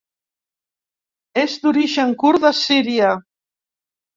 És 1.43 1.53
d'origen 1.65 2.17
kurd 2.25 2.47
de 2.49 2.53
Síria. 2.63 3.13